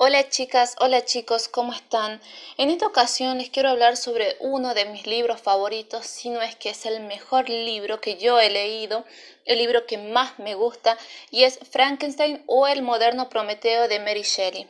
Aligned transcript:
Hola 0.00 0.28
chicas, 0.28 0.76
hola 0.78 1.04
chicos, 1.04 1.48
¿cómo 1.48 1.72
están? 1.72 2.20
En 2.56 2.70
esta 2.70 2.86
ocasión 2.86 3.38
les 3.38 3.50
quiero 3.50 3.70
hablar 3.70 3.96
sobre 3.96 4.36
uno 4.38 4.72
de 4.72 4.84
mis 4.84 5.08
libros 5.08 5.40
favoritos, 5.40 6.06
si 6.06 6.30
no 6.30 6.40
es 6.40 6.54
que 6.54 6.70
es 6.70 6.86
el 6.86 7.00
mejor 7.00 7.48
libro 7.48 8.00
que 8.00 8.16
yo 8.16 8.38
he 8.38 8.48
leído, 8.48 9.04
el 9.44 9.58
libro 9.58 9.86
que 9.86 9.98
más 9.98 10.38
me 10.38 10.54
gusta, 10.54 10.96
y 11.32 11.42
es 11.42 11.58
Frankenstein 11.72 12.44
o 12.46 12.68
el 12.68 12.82
moderno 12.82 13.28
Prometeo 13.28 13.88
de 13.88 13.98
Mary 13.98 14.22
Shelley. 14.22 14.68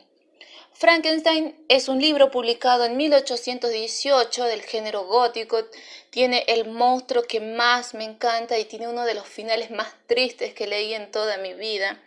Frankenstein 0.73 1.63
es 1.67 1.89
un 1.89 2.01
libro 2.01 2.31
publicado 2.31 2.85
en 2.85 2.97
1818 2.97 4.45
del 4.45 4.63
género 4.63 5.03
gótico, 5.05 5.59
tiene 6.09 6.43
el 6.47 6.67
monstruo 6.67 7.21
que 7.21 7.39
más 7.39 7.93
me 7.93 8.03
encanta 8.03 8.57
y 8.57 8.65
tiene 8.65 8.87
uno 8.87 9.05
de 9.05 9.13
los 9.13 9.27
finales 9.27 9.69
más 9.69 9.93
tristes 10.07 10.55
que 10.55 10.65
leí 10.65 10.95
en 10.95 11.11
toda 11.11 11.37
mi 11.37 11.53
vida. 11.53 12.01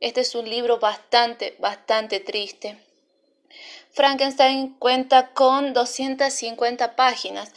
Este 0.00 0.20
es 0.20 0.34
un 0.34 0.48
libro 0.48 0.78
bastante, 0.78 1.56
bastante 1.58 2.20
triste. 2.20 2.78
Frankenstein 3.92 4.74
cuenta 4.78 5.28
con 5.28 5.72
250 5.72 6.96
páginas 6.96 7.52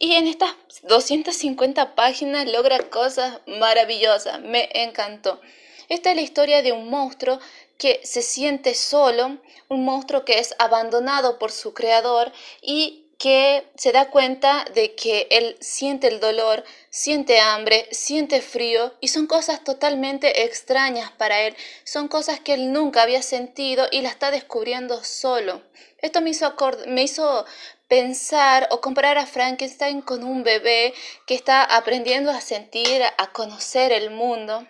y 0.00 0.14
en 0.14 0.26
estas 0.26 0.50
250 0.82 1.94
páginas 1.94 2.50
logra 2.50 2.90
cosas 2.90 3.38
maravillosas. 3.46 4.40
Me 4.40 4.68
encantó. 4.74 5.40
Esta 5.88 6.10
es 6.10 6.16
la 6.16 6.22
historia 6.22 6.62
de 6.62 6.72
un 6.72 6.90
monstruo 6.90 7.38
que 7.78 8.00
se 8.02 8.22
siente 8.22 8.74
solo, 8.74 9.38
un 9.68 9.84
monstruo 9.84 10.24
que 10.24 10.40
es 10.40 10.56
abandonado 10.58 11.38
por 11.38 11.52
su 11.52 11.74
creador 11.74 12.32
y 12.60 13.03
que 13.18 13.66
se 13.76 13.92
da 13.92 14.10
cuenta 14.10 14.64
de 14.74 14.94
que 14.94 15.26
él 15.30 15.56
siente 15.60 16.08
el 16.08 16.20
dolor, 16.20 16.64
siente 16.90 17.40
hambre, 17.40 17.86
siente 17.90 18.40
frío 18.40 18.94
y 19.00 19.08
son 19.08 19.26
cosas 19.26 19.62
totalmente 19.64 20.44
extrañas 20.44 21.10
para 21.12 21.40
él, 21.42 21.56
son 21.84 22.08
cosas 22.08 22.40
que 22.40 22.54
él 22.54 22.72
nunca 22.72 23.02
había 23.02 23.22
sentido 23.22 23.86
y 23.90 24.02
la 24.02 24.08
está 24.08 24.30
descubriendo 24.30 25.02
solo. 25.04 25.62
Esto 25.98 26.20
me 26.20 26.30
hizo, 26.30 26.54
me 26.86 27.02
hizo 27.02 27.46
pensar 27.88 28.68
o 28.70 28.80
comparar 28.80 29.18
a 29.18 29.26
Frankenstein 29.26 30.00
con 30.00 30.24
un 30.24 30.42
bebé 30.42 30.94
que 31.26 31.34
está 31.34 31.62
aprendiendo 31.62 32.30
a 32.30 32.40
sentir, 32.40 33.02
a 33.02 33.32
conocer 33.32 33.92
el 33.92 34.10
mundo. 34.10 34.66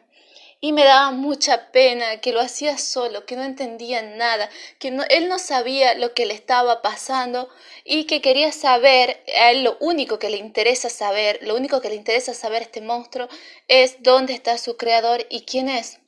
Y 0.65 0.73
me 0.73 0.83
daba 0.83 1.11
mucha 1.11 1.71
pena 1.73 2.23
que 2.23 2.33
lo 2.33 2.41
hacía 2.41 2.79
solo, 2.79 3.27
que 3.27 3.37
no 3.37 3.43
entendía 3.43 4.01
nada, 4.01 4.49
que 4.79 4.89
él 5.11 5.29
no 5.29 5.39
sabía 5.39 5.93
lo 5.95 6.15
que 6.15 6.25
le 6.25 6.33
estaba 6.33 6.81
pasando 6.81 7.51
y 7.85 8.05
que 8.05 8.23
quería 8.23 8.51
saber, 8.51 9.23
a 9.39 9.51
él 9.51 9.63
lo 9.63 9.77
único 9.81 10.19
que 10.19 10.31
le 10.31 10.39
interesa 10.39 10.89
saber, 10.89 11.39
lo 11.43 11.55
único 11.55 11.83
que 11.83 11.91
le 11.91 11.97
interesa 11.97 12.33
saber 12.33 12.63
a 12.63 12.65
este 12.65 12.81
monstruo 12.81 13.29
es 13.69 14.03
dónde 14.03 14.33
está 14.33 14.57
su 14.57 14.79
creador 14.79 15.27
y 15.29 15.43
quién 15.43 15.69
es. 15.69 15.99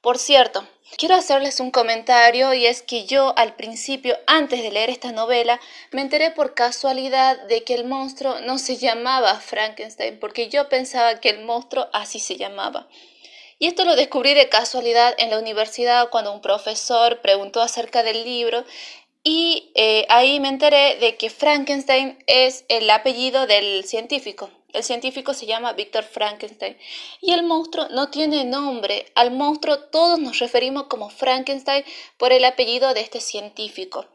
Por 0.00 0.18
cierto, 0.18 0.64
quiero 0.96 1.16
hacerles 1.16 1.58
un 1.58 1.72
comentario 1.72 2.54
y 2.54 2.66
es 2.66 2.82
que 2.82 3.04
yo 3.04 3.36
al 3.36 3.56
principio, 3.56 4.16
antes 4.28 4.62
de 4.62 4.70
leer 4.70 4.90
esta 4.90 5.10
novela, 5.10 5.58
me 5.90 6.02
enteré 6.02 6.30
por 6.30 6.54
casualidad 6.54 7.36
de 7.48 7.64
que 7.64 7.74
el 7.74 7.84
monstruo 7.84 8.38
no 8.42 8.58
se 8.58 8.76
llamaba 8.76 9.40
Frankenstein, 9.40 10.20
porque 10.20 10.48
yo 10.48 10.68
pensaba 10.68 11.18
que 11.18 11.30
el 11.30 11.44
monstruo 11.44 11.88
así 11.92 12.20
se 12.20 12.36
llamaba. 12.36 12.86
Y 13.60 13.66
esto 13.66 13.84
lo 13.84 13.94
descubrí 13.94 14.32
de 14.32 14.48
casualidad 14.48 15.14
en 15.18 15.28
la 15.28 15.38
universidad 15.38 16.08
cuando 16.08 16.32
un 16.32 16.40
profesor 16.40 17.20
preguntó 17.20 17.60
acerca 17.60 18.02
del 18.02 18.24
libro 18.24 18.64
y 19.22 19.70
eh, 19.74 20.06
ahí 20.08 20.40
me 20.40 20.48
enteré 20.48 20.96
de 20.96 21.18
que 21.18 21.28
Frankenstein 21.28 22.16
es 22.26 22.64
el 22.68 22.88
apellido 22.88 23.46
del 23.46 23.84
científico. 23.84 24.48
El 24.72 24.82
científico 24.82 25.34
se 25.34 25.44
llama 25.44 25.74
Víctor 25.74 26.04
Frankenstein. 26.04 26.78
Y 27.20 27.32
el 27.32 27.42
monstruo 27.42 27.88
no 27.90 28.08
tiene 28.08 28.44
nombre. 28.44 29.12
Al 29.14 29.30
monstruo 29.30 29.78
todos 29.78 30.18
nos 30.18 30.38
referimos 30.38 30.84
como 30.84 31.10
Frankenstein 31.10 31.84
por 32.16 32.32
el 32.32 32.46
apellido 32.46 32.94
de 32.94 33.02
este 33.02 33.20
científico. 33.20 34.06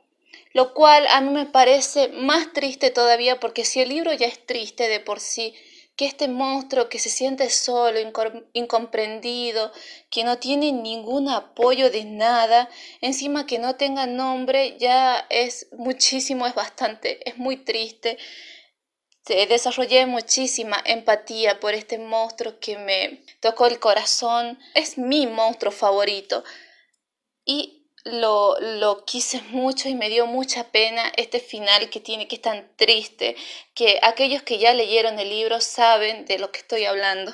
Lo 0.54 0.73
cual 0.73 1.06
a 1.08 1.22
mí 1.22 1.30
me 1.30 1.46
parece 1.46 2.08
más 2.08 2.52
triste 2.52 2.90
todavía 2.90 3.40
porque 3.40 3.64
si 3.64 3.80
el 3.80 3.90
libro 3.90 4.12
ya 4.12 4.26
es 4.26 4.44
triste 4.44 4.88
de 4.88 5.02
por 5.02 5.20
sí, 5.20 5.54
que 5.96 6.06
este 6.06 6.28
monstruo 6.28 6.89
que 6.89 7.00
se 7.00 7.10
siente 7.10 7.50
solo, 7.50 8.00
incomprendido, 8.54 9.72
que 10.10 10.23
no 10.23 10.38
tiene 10.39 10.72
ningún 10.72 11.30
apoyo 11.30 11.89
de 11.89 12.04
nada, 12.04 12.70
encima 13.02 13.45
que 13.45 13.60
no 13.60 13.76
tenga 13.76 14.05
nombre, 14.05 14.78
ya 14.78 15.26
es 15.30 15.67
muchísimo, 15.72 16.48
es 16.48 16.55
bastante, 16.55 17.28
es 17.30 17.38
muy 17.38 17.58
triste. 17.58 18.17
Desarrollé 19.26 20.05
muchísima 20.05 20.78
empatía 20.86 21.60
por 21.60 21.73
este 21.73 21.98
monstruo 21.98 22.60
que 22.60 22.78
me 22.78 23.23
tocó 23.39 23.66
el 23.66 23.80
corazón. 23.80 24.60
Es 24.76 25.00
mi 25.00 25.26
monstruo 25.26 25.72
favorito. 25.72 26.44
Y 27.44 27.74
lo, 28.05 28.55
lo, 28.60 29.04
quise 29.04 29.42
mucho 29.49 29.89
y 29.89 29.95
me 29.95 30.10
dio 30.10 30.27
mucha 30.27 30.66
pena 30.66 31.11
este 31.17 31.39
final 31.39 31.89
que 31.89 31.99
tiene, 31.99 32.27
que 32.27 32.36
es 32.36 32.42
tan 32.42 32.70
triste, 32.76 33.36
que 33.73 33.99
aquellos 34.04 34.43
que 34.43 34.60
ya 34.60 34.73
leyeron 34.73 35.20
el 35.20 35.30
libro 35.30 35.60
saben 35.60 36.26
de 36.26 36.38
lo 36.38 36.52
que 36.52 36.60
estoy 36.60 36.86
hablando. 36.86 37.33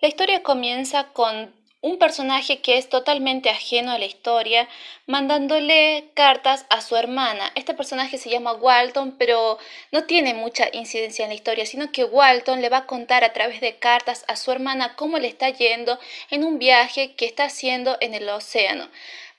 La 0.00 0.08
historia 0.08 0.42
comienza 0.42 1.08
con 1.12 1.52
un 1.80 1.98
personaje 1.98 2.60
que 2.60 2.78
es 2.78 2.88
totalmente 2.88 3.50
ajeno 3.50 3.90
a 3.90 3.98
la 3.98 4.04
historia, 4.04 4.68
mandándole 5.06 6.10
cartas 6.14 6.64
a 6.70 6.80
su 6.80 6.94
hermana. 6.94 7.50
Este 7.56 7.74
personaje 7.74 8.18
se 8.18 8.30
llama 8.30 8.52
Walton, 8.52 9.16
pero 9.18 9.58
no 9.90 10.04
tiene 10.04 10.34
mucha 10.34 10.68
incidencia 10.72 11.24
en 11.24 11.30
la 11.30 11.34
historia, 11.34 11.66
sino 11.66 11.90
que 11.90 12.04
Walton 12.04 12.60
le 12.60 12.68
va 12.68 12.78
a 12.78 12.86
contar 12.86 13.24
a 13.24 13.32
través 13.32 13.60
de 13.60 13.80
cartas 13.80 14.24
a 14.28 14.36
su 14.36 14.52
hermana 14.52 14.94
cómo 14.94 15.18
le 15.18 15.26
está 15.26 15.50
yendo 15.50 15.98
en 16.30 16.44
un 16.44 16.60
viaje 16.60 17.16
que 17.16 17.26
está 17.26 17.44
haciendo 17.44 17.96
en 18.00 18.14
el 18.14 18.28
océano 18.28 18.88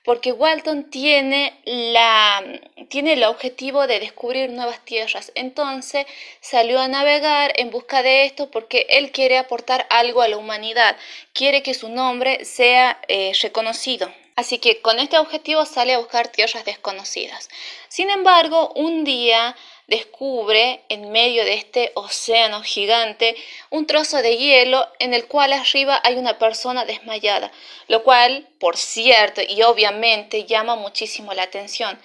porque 0.04 0.32
Walton 0.32 0.90
tiene, 0.90 1.58
la, 1.64 2.42
tiene 2.88 3.14
el 3.14 3.24
objetivo 3.24 3.86
de 3.86 4.00
descubrir 4.00 4.50
nuevas 4.50 4.84
tierras. 4.84 5.32
Entonces 5.34 6.06
salió 6.40 6.80
a 6.80 6.88
navegar 6.88 7.52
en 7.56 7.70
busca 7.70 8.02
de 8.02 8.26
esto 8.26 8.50
porque 8.50 8.86
él 8.90 9.10
quiere 9.12 9.38
aportar 9.38 9.86
algo 9.90 10.20
a 10.22 10.28
la 10.28 10.36
humanidad, 10.36 10.96
quiere 11.32 11.62
que 11.62 11.74
su 11.74 11.88
nombre 11.88 12.44
sea 12.44 13.00
eh, 13.08 13.32
reconocido. 13.40 14.12
Así 14.36 14.58
que 14.58 14.80
con 14.80 14.98
este 14.98 15.16
objetivo 15.16 15.64
sale 15.64 15.94
a 15.94 15.98
buscar 15.98 16.28
tierras 16.28 16.64
desconocidas. 16.64 17.48
Sin 17.88 18.10
embargo, 18.10 18.72
un 18.74 19.04
día 19.04 19.54
descubre 19.86 20.84
en 20.88 21.10
medio 21.12 21.44
de 21.44 21.54
este 21.54 21.92
océano 21.94 22.62
gigante 22.62 23.36
un 23.70 23.86
trozo 23.86 24.22
de 24.22 24.36
hielo 24.36 24.86
en 24.98 25.14
el 25.14 25.26
cual 25.26 25.52
arriba 25.52 26.00
hay 26.02 26.16
una 26.16 26.38
persona 26.38 26.84
desmayada, 26.84 27.52
lo 27.88 28.02
cual, 28.02 28.48
por 28.58 28.76
cierto 28.76 29.42
y 29.46 29.62
obviamente, 29.62 30.44
llama 30.44 30.76
muchísimo 30.76 31.34
la 31.34 31.42
atención. 31.42 31.98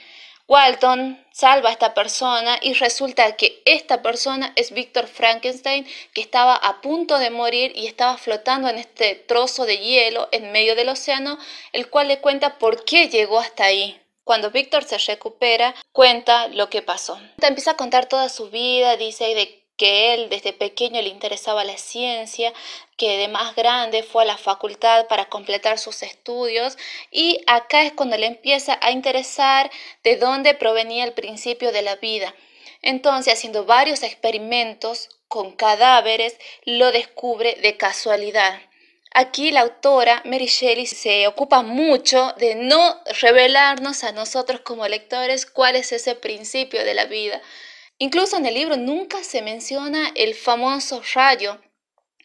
Walton 0.50 1.24
salva 1.32 1.70
a 1.70 1.72
esta 1.72 1.94
persona 1.94 2.58
y 2.64 2.74
resulta 2.74 3.36
que 3.36 3.62
esta 3.66 4.02
persona 4.02 4.52
es 4.56 4.72
Víctor 4.72 5.06
Frankenstein 5.06 5.86
que 6.12 6.22
estaba 6.22 6.56
a 6.56 6.82
punto 6.82 7.20
de 7.20 7.30
morir 7.30 7.72
y 7.76 7.86
estaba 7.86 8.18
flotando 8.18 8.68
en 8.68 8.80
este 8.80 9.14
trozo 9.14 9.68
de 9.68 9.78
hielo 9.78 10.28
en 10.32 10.52
medio 10.52 10.76
del 10.76 10.90
océano, 10.90 11.38
el 11.72 11.92
cual 11.92 12.08
le 12.08 12.20
cuenta 12.20 12.58
por 12.58 12.84
qué 12.84 13.10
llegó 13.10 13.40
hasta 13.40 13.66
ahí. 13.66 14.02
Cuando 14.30 14.52
Víctor 14.52 14.84
se 14.84 15.00
recupera, 15.00 15.74
cuenta 15.92 16.50
lo 16.50 16.70
que 16.70 16.84
pasó. 16.84 17.20
Empieza 17.42 17.72
a 17.72 17.78
contar 17.78 18.06
toda 18.06 18.30
su 18.30 18.52
vida, 18.52 18.96
dice 18.96 19.34
de 19.34 19.66
que 19.76 20.14
él 20.14 20.30
desde 20.30 20.54
pequeño 20.54 21.02
le 21.02 21.10
interesaba 21.10 21.64
la 21.64 21.80
ciencia, 21.80 22.54
que 22.96 23.18
de 23.18 23.28
más 23.28 23.56
grande 23.56 24.04
fue 24.04 24.22
a 24.22 24.28
la 24.28 24.38
facultad 24.38 25.08
para 25.08 25.30
completar 25.30 25.80
sus 25.80 26.04
estudios 26.04 26.78
y 27.10 27.42
acá 27.48 27.82
es 27.82 27.94
cuando 27.94 28.18
le 28.18 28.28
empieza 28.28 28.78
a 28.84 28.92
interesar 28.92 29.72
de 30.04 30.18
dónde 30.18 30.54
provenía 30.54 31.06
el 31.06 31.14
principio 31.14 31.72
de 31.72 31.82
la 31.82 31.96
vida. 31.96 32.36
Entonces, 32.84 33.34
haciendo 33.34 33.66
varios 33.66 34.04
experimentos 34.04 35.10
con 35.28 35.54
cadáveres, 35.54 36.38
lo 36.66 36.92
descubre 36.92 37.56
de 37.64 37.78
casualidad. 37.78 38.62
Aquí 39.12 39.52
la 39.52 39.62
autora 39.62 40.22
Mary 40.26 40.46
Shelley 40.46 40.86
se 40.86 41.28
ocupa 41.28 41.64
mucho 41.64 42.34
de 42.38 42.56
no 42.56 43.02
revelarnos 43.22 44.04
a 44.04 44.12
nosotros 44.12 44.62
como 44.62 44.88
lectores 44.88 45.46
cuál 45.48 45.76
es 45.76 45.92
ese 45.92 46.16
principio 46.16 46.86
de 46.86 46.94
la 46.94 47.06
vida. 47.06 47.42
Incluso 47.98 48.38
en 48.38 48.46
el 48.46 48.54
libro 48.54 48.78
nunca 48.78 49.24
se 49.24 49.42
menciona 49.42 50.12
el 50.16 50.36
famoso 50.36 51.02
rayo. 51.14 51.60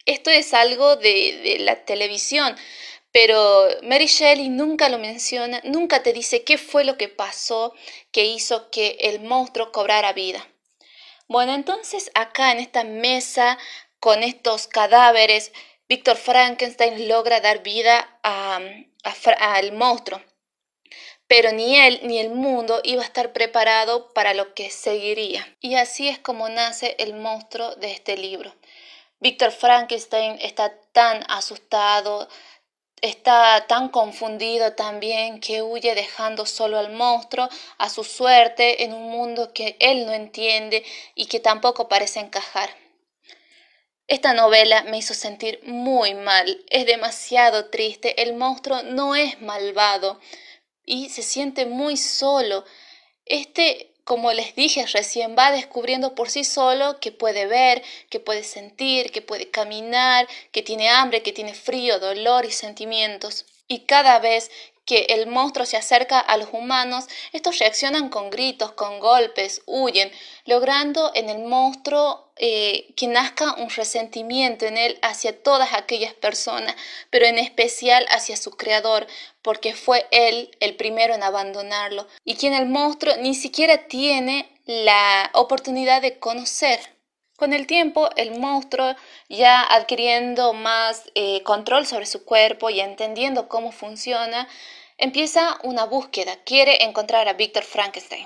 Esto 0.05 0.29
es 0.29 0.53
algo 0.53 0.95
de, 0.95 1.57
la 1.61 1.83
televisión, 1.83 2.55
pero 3.11 3.67
Mary 3.81 4.05
Shelley 4.05 4.49
nunca 4.49 4.87
lo 4.87 4.99
menciona, 4.99 5.61
nunca 5.63 6.03
te 6.03 6.13
dice 6.13 6.43
qué 6.43 6.59
fue 6.59 6.85
lo 6.85 6.97
que 6.97 7.09
pasó 7.09 7.73
que 8.11 8.25
hizo 8.25 8.69
que 8.69 8.97
el 9.01 9.21
monstruo 9.21 9.71
cobrara 9.71 10.13
vida. 10.13 10.47
Bueno, 11.27 11.55
entonces 11.55 12.11
acá 12.13 12.51
en 12.51 12.59
esta 12.59 12.83
mesa 12.83 13.57
con 13.99 14.21
estos 14.21 14.67
cadáveres, 14.67 15.51
Víctor 15.87 16.17
Frankenstein 16.17 17.07
logra 17.07 17.41
dar 17.41 17.61
vida 17.61 18.19
al 18.23 19.71
monstruo, 19.73 20.19
pero 21.27 21.51
ni 21.51 21.77
él 21.77 21.99
ni 22.03 22.17
el 22.17 22.31
mundo 22.31 22.81
iba 22.83 23.03
a 23.03 23.05
estar 23.05 23.33
preparado 23.33 24.11
para 24.13 24.33
lo 24.33 24.55
que 24.55 24.71
seguiría. 24.71 25.47
Y 25.61 25.75
así 25.75 26.07
es 26.07 26.17
como 26.17 26.49
nace 26.49 26.95
el 26.97 27.13
monstruo 27.13 27.75
de 27.75 27.91
este 27.91 28.17
libro. 28.17 28.55
Víctor 29.19 29.51
Frankenstein 29.51 30.39
está 30.41 30.75
tan 30.91 31.23
asustado, 31.29 32.27
está 33.01 33.67
tan 33.67 33.89
confundido 33.89 34.73
también 34.73 35.39
que 35.39 35.61
huye 35.61 35.93
dejando 35.93 36.47
solo 36.47 36.79
al 36.79 36.93
monstruo 36.93 37.47
a 37.77 37.89
su 37.89 38.03
suerte 38.03 38.83
en 38.83 38.91
un 38.91 39.11
mundo 39.11 39.53
que 39.53 39.77
él 39.79 40.07
no 40.07 40.13
entiende 40.13 40.83
y 41.13 41.27
que 41.27 41.39
tampoco 41.39 41.87
parece 41.87 42.21
encajar. 42.21 42.71
Esta 44.07 44.33
novela 44.33 44.83
me 44.83 44.97
hizo 44.97 45.13
sentir 45.13 45.59
muy 45.63 46.13
mal, 46.13 46.63
es 46.69 46.85
demasiado 46.85 47.69
triste, 47.69 48.21
el 48.21 48.35
monstruo 48.35 48.83
no 48.83 49.15
es 49.15 49.41
malvado 49.41 50.19
y 50.85 51.09
se 51.09 51.23
siente 51.23 51.65
muy 51.65 51.97
solo. 51.97 52.65
Este 53.25 53.95
como 54.05 54.31
les 54.31 54.55
dije 54.55 54.85
recién, 54.85 55.35
va 55.35 55.51
descubriendo 55.51 56.13
por 56.13 56.29
sí 56.29 56.43
solo 56.43 56.99
que 56.99 57.11
puede 57.11 57.47
ver, 57.47 57.81
que 58.11 58.19
puede 58.19 58.43
sentir, 58.43 59.11
que 59.11 59.23
puede 59.23 59.49
caminar, 59.49 60.27
que 60.51 60.61
tiene 60.61 60.89
hambre, 60.89 61.23
que 61.23 61.33
tiene 61.33 61.55
frío, 61.55 61.99
dolor 61.99 62.45
y 62.45 62.51
sentimientos. 62.51 63.45
Y 63.67 63.79
cada 63.79 64.19
vez 64.19 64.51
que 64.85 65.07
el 65.09 65.27
monstruo 65.27 65.65
se 65.65 65.77
acerca 65.77 66.19
a 66.19 66.37
los 66.37 66.49
humanos, 66.51 67.05
estos 67.33 67.59
reaccionan 67.59 68.09
con 68.09 68.29
gritos, 68.29 68.71
con 68.73 68.99
golpes, 68.99 69.63
huyen, 69.65 70.11
logrando 70.45 71.11
en 71.15 71.29
el 71.29 71.39
monstruo 71.39 72.31
eh, 72.37 72.93
que 72.95 73.07
nazca 73.07 73.55
un 73.55 73.69
resentimiento 73.69 74.65
en 74.65 74.77
él 74.77 74.99
hacia 75.01 75.41
todas 75.41 75.73
aquellas 75.73 76.13
personas, 76.13 76.75
pero 77.09 77.25
en 77.25 77.39
especial 77.39 78.05
hacia 78.09 78.37
su 78.37 78.51
creador, 78.51 79.07
porque 79.41 79.73
fue 79.73 80.05
él 80.11 80.55
el 80.59 80.75
primero 80.75 81.15
en 81.15 81.23
abandonarlo, 81.23 82.07
y 82.23 82.35
quien 82.35 82.53
el 82.53 82.67
monstruo 82.67 83.15
ni 83.17 83.33
siquiera 83.33 83.87
tiene 83.87 84.49
la 84.65 85.29
oportunidad 85.33 86.01
de 86.01 86.19
conocer. 86.19 86.94
Con 87.35 87.51
el 87.51 87.67
tiempo, 87.67 88.09
el 88.15 88.39
monstruo, 88.39 88.95
ya 89.27 89.61
adquiriendo 89.61 90.53
más 90.53 91.11
eh, 91.15 91.43
control 91.43 91.85
sobre 91.85 92.05
su 92.05 92.23
cuerpo 92.23 92.69
y 92.69 92.79
entendiendo 92.79 93.49
cómo 93.49 93.73
funciona, 93.73 94.47
empieza 94.97 95.59
una 95.63 95.83
búsqueda, 95.85 96.37
quiere 96.45 96.85
encontrar 96.85 97.27
a 97.27 97.33
Víctor 97.33 97.63
Frankenstein. 97.63 98.25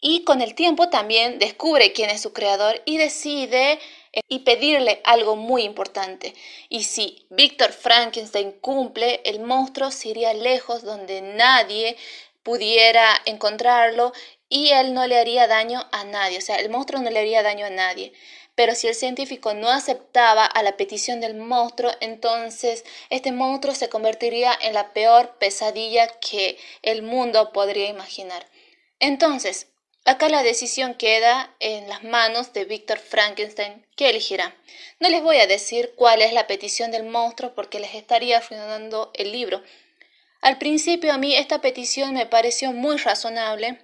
Y 0.00 0.24
con 0.24 0.40
el 0.42 0.56
tiempo 0.56 0.88
también 0.88 1.38
descubre 1.38 1.92
quién 1.92 2.10
es 2.10 2.20
su 2.20 2.32
creador 2.32 2.82
y 2.86 2.96
decide 2.96 3.78
eh, 4.12 4.20
y 4.26 4.40
pedirle 4.40 5.00
algo 5.04 5.36
muy 5.36 5.62
importante. 5.62 6.34
Y 6.68 6.82
si 6.82 7.24
Víctor 7.30 7.70
Frankenstein 7.70 8.50
cumple, 8.60 9.20
el 9.24 9.38
monstruo 9.38 9.92
se 9.92 10.08
iría 10.08 10.34
lejos 10.34 10.82
donde 10.82 11.22
nadie 11.22 11.96
pudiera 12.42 13.14
encontrarlo 13.26 14.12
y 14.52 14.68
él 14.72 14.92
no 14.92 15.06
le 15.06 15.18
haría 15.18 15.46
daño 15.46 15.88
a 15.92 16.04
nadie, 16.04 16.36
o 16.36 16.42
sea, 16.42 16.56
el 16.56 16.68
monstruo 16.68 17.00
no 17.00 17.08
le 17.08 17.20
haría 17.20 17.42
daño 17.42 17.64
a 17.64 17.70
nadie. 17.70 18.12
Pero 18.54 18.74
si 18.74 18.86
el 18.86 18.94
científico 18.94 19.54
no 19.54 19.70
aceptaba 19.70 20.44
a 20.44 20.62
la 20.62 20.76
petición 20.76 21.20
del 21.20 21.34
monstruo, 21.34 21.90
entonces 22.00 22.84
este 23.08 23.32
monstruo 23.32 23.74
se 23.74 23.88
convertiría 23.88 24.52
en 24.60 24.74
la 24.74 24.92
peor 24.92 25.38
pesadilla 25.38 26.06
que 26.06 26.58
el 26.82 27.00
mundo 27.00 27.50
podría 27.54 27.88
imaginar. 27.88 28.46
Entonces, 29.00 29.68
acá 30.04 30.28
la 30.28 30.42
decisión 30.42 30.96
queda 30.96 31.56
en 31.58 31.88
las 31.88 32.04
manos 32.04 32.52
de 32.52 32.66
Víctor 32.66 32.98
Frankenstein, 32.98 33.86
que 33.96 34.10
elegirá. 34.10 34.54
No 35.00 35.08
les 35.08 35.22
voy 35.22 35.38
a 35.38 35.46
decir 35.46 35.94
cuál 35.96 36.20
es 36.20 36.34
la 36.34 36.46
petición 36.46 36.90
del 36.90 37.04
monstruo 37.04 37.54
porque 37.54 37.80
les 37.80 37.94
estaría 37.94 38.36
arruinando 38.36 39.12
el 39.14 39.32
libro. 39.32 39.62
Al 40.42 40.58
principio 40.58 41.10
a 41.14 41.16
mí 41.16 41.34
esta 41.34 41.62
petición 41.62 42.12
me 42.12 42.26
pareció 42.26 42.72
muy 42.72 42.98
razonable, 42.98 43.80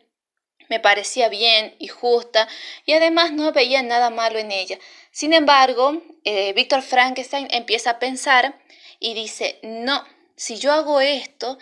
me 0.69 0.81
parecía 0.81 1.29
bien 1.29 1.75
y 1.79 1.89
justa 1.89 2.49
y 2.85 2.93
además 2.93 3.33
no 3.33 3.53
veía 3.53 3.83
nada 3.83 4.11
malo 4.11 4.39
en 4.39 4.53
ella. 4.53 4.79
Sin 5.11 5.33
embargo, 5.33 6.03
eh, 6.25 6.53
Víctor 6.53 6.83
Frankenstein 6.83 7.49
empieza 7.51 7.91
a 7.91 7.99
pensar 7.99 8.59
y 8.99 9.15
dice, 9.15 9.59
no, 9.63 10.05
si 10.37 10.57
yo 10.57 10.73
hago 10.73 11.01
esto, 11.01 11.59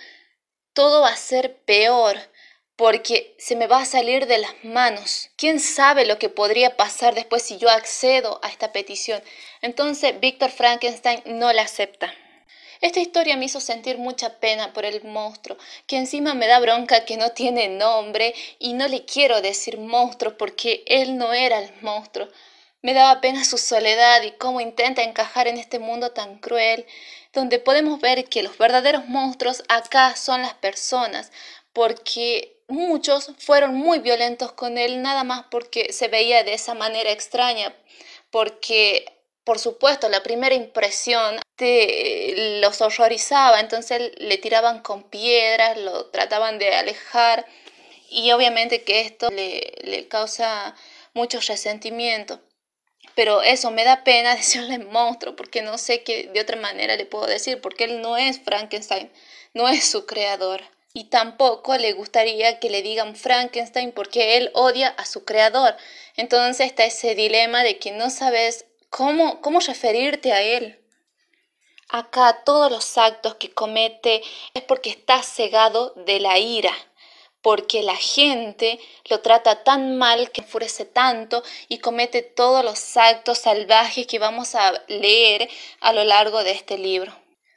todo 0.73 1.03
va 1.03 1.11
a 1.11 1.17
ser 1.17 1.57
peor 1.65 2.19
porque 2.77 3.35
se 3.39 3.57
me 3.57 3.67
va 3.67 3.81
a 3.81 3.87
salir 3.87 4.27
de 4.27 4.39
las 4.39 4.53
manos. 4.63 5.31
¿Quién 5.37 5.61
sabe 5.61 6.05
lo 6.05 6.19
que 6.19 6.29
podría 6.29 6.77
pasar 6.77 7.15
después 7.15 7.43
si 7.43 7.57
yo 7.57 7.71
accedo 7.71 8.39
a 8.43 8.49
esta 8.49 8.73
petición? 8.73 9.23
Entonces 9.63 10.21
Víctor 10.21 10.51
Frankenstein 10.51 11.23
no 11.25 11.53
la 11.53 11.63
acepta. 11.63 12.13
Esta 12.81 13.01
historia 13.01 13.37
me 13.37 13.47
hizo 13.47 13.61
sentir 13.61 13.99
mucha 13.99 14.39
pena 14.39 14.73
por 14.73 14.85
el 14.85 15.03
monstruo, 15.05 15.57
que 15.87 15.97
encima 15.97 16.35
me 16.35 16.47
da 16.47 16.59
bronca 16.61 17.05
que 17.05 17.17
no 17.17 17.31
tiene 17.31 17.69
nombre 17.69 18.35
y 18.59 18.75
no 18.75 18.89
le 18.89 19.05
quiero 19.05 19.41
decir 19.41 19.79
monstruo 19.79 20.37
porque 20.37 20.85
él 20.87 21.17
no 21.17 21.33
era 21.33 21.59
el 21.59 21.73
monstruo. 21.81 22.29
Me 22.83 22.95
daba 22.95 23.21
pena 23.21 23.45
su 23.45 23.59
soledad 23.59 24.23
y 24.23 24.33
cómo 24.33 24.61
intenta 24.61 25.03
encajar 25.03 25.49
en 25.49 25.57
este 25.57 25.79
mundo 25.79 26.13
tan 26.13 26.39
cruel, 26.39 26.87
donde 27.33 27.59
podemos 27.59 28.01
ver 28.01 28.27
que 28.27 28.43
los 28.43 28.59
verdaderos 28.59 29.09
monstruos 29.09 29.65
acá 29.69 30.15
son 30.15 30.43
las 30.43 30.55
personas, 30.55 31.33
porque 31.73 32.61
muchos 32.69 33.33
fueron 33.39 33.75
muy 33.75 33.99
violentos 33.99 34.53
con 34.53 34.79
él 34.79 35.03
nada 35.03 35.25
más 35.25 35.47
porque 35.51 35.93
se 35.93 36.09
veía 36.09 36.45
de 36.45 36.55
esa 36.55 36.75
manera 36.75 37.11
extraña, 37.11 37.75
porque 38.31 39.16
por 39.47 39.61
supuesto, 39.61 40.09
la 40.09 40.25
primera 40.25 40.57
impresión 40.57 41.39
te, 41.55 42.59
los 42.61 42.81
horrorizaba, 42.81 43.61
entonces 43.61 44.11
le 44.17 44.39
tiraban 44.39 44.83
con 44.83 45.05
piedras, 45.05 45.79
lo 45.79 46.07
trataban 46.07 46.59
de 46.59 46.75
alejar 46.75 47.47
y 48.11 48.33
obviamente 48.33 48.83
que 48.83 49.03
esto 49.03 49.31
le, 49.31 49.73
le 49.85 50.09
causa 50.09 50.75
mucho 51.15 51.39
resentimiento. 51.39 52.41
Pero 53.15 53.41
eso 53.41 53.71
me 53.71 53.85
da 53.85 54.03
pena 54.03 54.35
decirle 54.35 54.81
monstruo 54.81 55.37
porque 55.37 55.63
no 55.63 55.79
sé 55.79 56.03
qué 56.03 56.29
de 56.35 56.41
otra 56.41 56.57
manera 56.57 56.97
le 56.97 57.07
puedo 57.07 57.27
decir, 57.27 57.61
porque 57.61 57.85
él 57.85 58.03
no 58.03 58.17
es 58.17 58.41
Frankenstein, 58.41 59.13
no 59.55 59.69
es 59.69 59.89
su 59.89 60.07
creador. 60.07 60.63
Y 60.93 61.05
tampoco 61.05 61.77
le 61.79 61.93
gustaría 61.93 62.59
que 62.59 62.69
le 62.69 62.83
digan 62.83 63.15
Frankenstein 63.15 63.93
porque 63.93 64.39
él 64.39 64.51
odia 64.55 64.89
a 64.89 65.05
su 65.05 65.25
creador. 65.25 65.77
Entonces 66.17 66.67
está 66.67 66.85
ese 66.85 67.15
dilema 67.15 67.63
de 67.63 67.79
que 67.79 67.93
no 67.93 68.11
sabes 68.11 68.67
¿Cómo, 68.97 69.61
referirte 69.61 70.33
a 70.33 70.41
Él? 70.41 70.81
Acá 71.91 72.45
todos 72.47 72.71
los 72.71 72.97
actos 72.97 73.35
que 73.35 73.51
comete 73.51 74.23
es 74.55 74.63
porque 74.63 74.89
está 74.89 75.23
cegado 75.23 75.93
de 76.07 76.19
la 76.19 76.39
ira, 76.39 76.73
porque 77.43 77.83
la 77.83 77.95
gente 77.95 78.81
lo 79.11 79.21
trata 79.21 79.65
tan 79.65 79.99
mal 79.99 80.31
que 80.31 80.41
enfurece 80.41 80.87
tanto 80.87 81.43
y 81.69 81.77
comete 81.77 82.23
todos 82.23 82.65
los 82.65 82.97
actos 82.97 83.37
salvajes 83.41 84.07
que 84.07 84.19
vamos 84.19 84.55
a 84.55 84.73
leer 84.89 85.51
a 85.81 85.93
lo 85.93 86.03
largo 86.03 86.43
de 86.43 86.53
este 86.53 86.79
libro. 86.79 87.15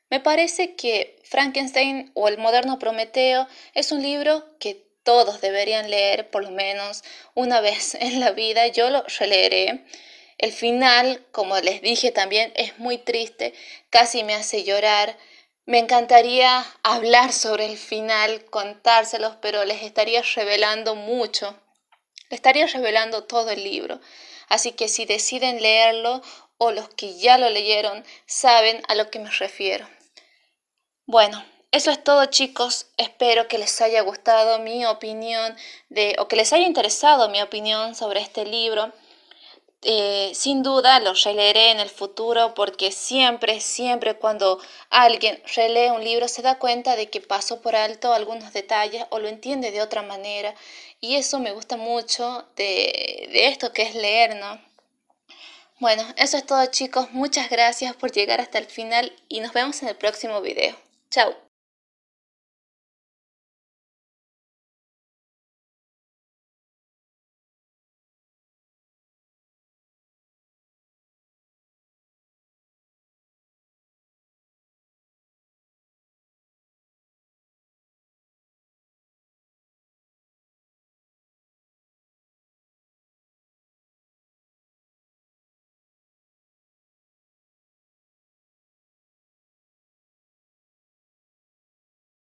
Me 0.09 0.19
parece 0.19 0.75
que 0.75 1.21
Frankenstein 1.23 2.11
o 2.15 2.27
el 2.27 2.37
moderno 2.37 2.79
Prometeo 2.79 3.47
es 3.73 3.93
un 3.93 4.03
libro 4.03 4.43
que 4.59 4.85
todos 5.03 5.39
deberían 5.39 5.89
leer 5.89 6.29
por 6.31 6.43
lo 6.43 6.51
menos 6.51 7.05
una 7.33 7.61
vez 7.61 7.95
en 7.95 8.19
la 8.19 8.31
vida. 8.31 8.67
Yo 8.67 8.89
lo 8.89 9.05
releeré 9.17 9.85
el 10.39 10.53
final, 10.53 11.21
como 11.33 11.59
les 11.59 11.81
dije 11.81 12.11
también, 12.11 12.53
es 12.55 12.79
muy 12.79 12.97
triste, 12.97 13.53
casi 13.89 14.23
me 14.23 14.33
hace 14.33 14.63
llorar. 14.63 15.17
Me 15.65 15.79
encantaría 15.79 16.65
hablar 16.81 17.33
sobre 17.33 17.65
el 17.65 17.77
final, 17.77 18.45
contárselos, 18.45 19.35
pero 19.41 19.65
les 19.65 19.83
estaría 19.83 20.23
revelando 20.35 20.95
mucho. 20.95 21.59
Les 22.29 22.37
estaría 22.37 22.65
revelando 22.67 23.25
todo 23.25 23.49
el 23.51 23.65
libro. 23.65 23.99
Así 24.47 24.71
que 24.71 24.87
si 24.87 25.05
deciden 25.05 25.61
leerlo 25.61 26.21
o 26.57 26.71
los 26.71 26.87
que 26.87 27.17
ya 27.17 27.37
lo 27.37 27.49
leyeron 27.49 28.05
saben 28.25 28.81
a 28.87 28.95
lo 28.95 29.11
que 29.11 29.19
me 29.19 29.29
refiero. 29.29 29.89
Bueno, 31.05 31.43
eso 31.71 31.91
es 31.91 32.01
todo 32.01 32.25
chicos. 32.27 32.87
Espero 32.95 33.49
que 33.49 33.57
les 33.57 33.81
haya 33.81 34.01
gustado 34.01 34.59
mi 34.59 34.85
opinión 34.85 35.53
de 35.89 36.15
o 36.17 36.29
que 36.29 36.37
les 36.37 36.53
haya 36.53 36.65
interesado 36.65 37.27
mi 37.27 37.41
opinión 37.41 37.93
sobre 37.93 38.21
este 38.21 38.45
libro. 38.45 38.93
Eh, 39.81 40.31
sin 40.35 40.61
duda 40.61 40.99
lo 40.99 41.13
releeré 41.13 41.71
en 41.71 41.79
el 41.79 41.89
futuro 41.89 42.53
porque 42.53 42.91
siempre, 42.91 43.61
siempre 43.61 44.15
cuando 44.15 44.59
alguien 44.89 45.41
relee 45.55 45.91
un 45.91 46.03
libro 46.03 46.27
se 46.27 46.41
da 46.41 46.59
cuenta 46.59 46.97
de 46.97 47.09
que 47.09 47.21
pasó 47.21 47.61
por 47.61 47.75
alto 47.77 48.13
algunos 48.13 48.51
detalles 48.51 49.05
o 49.09 49.19
lo 49.19 49.29
entiende 49.29 49.71
de 49.71 49.81
otra 49.81 50.01
manera 50.01 50.53
y 50.99 51.15
eso 51.15 51.39
me 51.39 51.53
gusta 51.53 51.77
mucho 51.77 52.45
de, 52.57 53.29
de 53.31 53.47
esto 53.47 53.71
que 53.71 53.83
es 53.83 53.95
leer, 53.95 54.35
¿no? 54.35 54.59
Bueno, 55.79 56.03
eso 56.17 56.35
es 56.35 56.45
todo 56.45 56.65
chicos, 56.65 57.11
muchas 57.11 57.49
gracias 57.49 57.95
por 57.95 58.11
llegar 58.11 58.41
hasta 58.41 58.57
el 58.57 58.65
final 58.65 59.13
y 59.29 59.39
nos 59.39 59.53
vemos 59.53 59.81
en 59.81 59.87
el 59.87 59.95
próximo 59.95 60.41
video. 60.41 60.75
Chao. 61.09 61.48